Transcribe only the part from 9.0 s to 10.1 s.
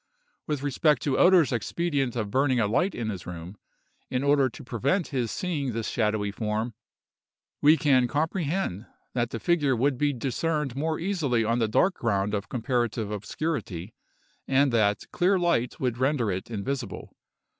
that the figure would